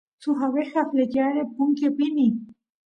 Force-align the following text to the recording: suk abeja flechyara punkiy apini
suk 0.21 0.39
abeja 0.47 0.81
flechyara 0.89 1.43
punkiy 1.55 1.87
apini 1.89 2.27